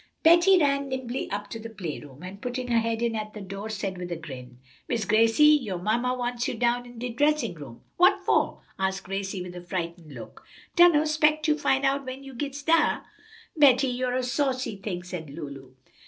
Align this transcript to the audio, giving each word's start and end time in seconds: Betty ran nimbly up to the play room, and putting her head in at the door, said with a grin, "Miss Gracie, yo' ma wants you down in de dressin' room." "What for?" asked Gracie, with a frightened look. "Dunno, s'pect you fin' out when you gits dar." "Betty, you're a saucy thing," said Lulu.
Betty 0.23 0.57
ran 0.57 0.89
nimbly 0.89 1.29
up 1.29 1.47
to 1.51 1.59
the 1.59 1.69
play 1.69 1.99
room, 1.99 2.23
and 2.23 2.41
putting 2.41 2.69
her 2.69 2.79
head 2.79 3.03
in 3.03 3.15
at 3.15 3.35
the 3.35 3.39
door, 3.39 3.69
said 3.69 3.99
with 3.99 4.11
a 4.11 4.15
grin, 4.15 4.57
"Miss 4.87 5.05
Gracie, 5.05 5.55
yo' 5.61 5.77
ma 5.77 5.99
wants 6.17 6.47
you 6.47 6.55
down 6.55 6.87
in 6.87 6.97
de 6.97 7.09
dressin' 7.13 7.53
room." 7.53 7.81
"What 7.97 8.25
for?" 8.25 8.61
asked 8.79 9.03
Gracie, 9.03 9.43
with 9.43 9.55
a 9.55 9.61
frightened 9.61 10.11
look. 10.13 10.43
"Dunno, 10.75 11.03
s'pect 11.05 11.47
you 11.47 11.55
fin' 11.55 11.85
out 11.85 12.07
when 12.07 12.23
you 12.23 12.33
gits 12.33 12.63
dar." 12.63 13.05
"Betty, 13.55 13.89
you're 13.89 14.15
a 14.17 14.23
saucy 14.23 14.75
thing," 14.75 15.03
said 15.03 15.29
Lulu. 15.29 15.73